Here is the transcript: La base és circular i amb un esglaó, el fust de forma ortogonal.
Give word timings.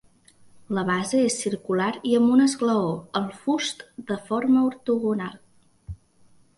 La 0.77 0.83
base 0.87 1.19
és 1.25 1.35
circular 1.41 1.91
i 2.13 2.15
amb 2.21 2.33
un 2.37 2.43
esglaó, 2.47 2.89
el 3.21 3.31
fust 3.45 3.87
de 4.11 4.21
forma 4.31 4.69
ortogonal. 4.73 5.41